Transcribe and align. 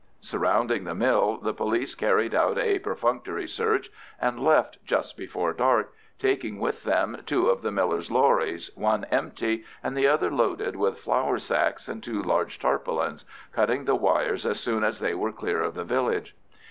Surrounding 0.21 0.83
the 0.83 0.95
mill, 0.95 1.37
the 1.37 1.53
police 1.53 1.93
carried 1.93 2.33
out 2.33 2.57
a 2.57 2.79
perfunctory 2.79 3.45
search 3.45 3.91
and 4.19 4.39
left 4.43 4.83
just 4.83 5.15
before 5.15 5.53
dark, 5.53 5.93
taking 6.17 6.59
with 6.59 6.85
them 6.85 7.21
two 7.27 7.49
of 7.49 7.61
the 7.61 7.71
miller's 7.71 8.09
lorries, 8.09 8.71
one 8.75 9.03
empty, 9.11 9.63
and 9.83 9.95
the 9.95 10.07
other 10.07 10.31
loaded 10.31 10.75
with 10.75 10.97
flour 10.97 11.37
sacks 11.37 11.87
and 11.87 12.01
two 12.01 12.19
large 12.19 12.57
tarpaulins, 12.57 13.25
cutting 13.53 13.85
the 13.85 13.93
wires 13.93 14.43
as 14.43 14.59
soon 14.59 14.83
as 14.83 14.97
they 14.99 15.13
were 15.13 15.31
clear 15.31 15.61
of 15.61 15.75
the 15.75 15.83
village. 15.85 16.35